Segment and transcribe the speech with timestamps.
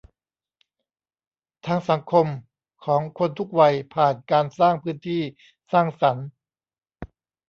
[1.65, 2.25] ทางสังคม
[2.85, 5.21] ของคนทุกวัยผ่านการสร้างพื้นที่
[5.71, 6.27] สร้างสรรค์